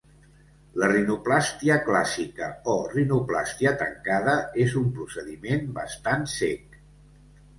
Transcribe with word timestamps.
La 0.83 0.87
rinoplàstia 0.91 1.75
clàssica, 1.89 2.47
o 2.73 2.77
rinoplàstia 2.93 3.73
tancada, 3.83 4.35
és 4.65 4.75
un 4.81 4.89
procediment 4.97 5.71
bastant 5.79 6.25
cec. 6.37 6.81